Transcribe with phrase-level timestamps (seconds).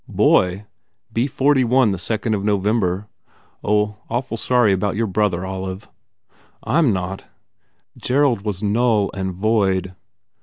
[0.07, 0.65] "Boy?
[1.13, 3.07] Be forty one the second of November.
[3.63, 5.87] Oh, awful sorry about your brother, Olive."
[6.63, 7.25] "I m not.
[7.95, 9.93] Gerald was null and void.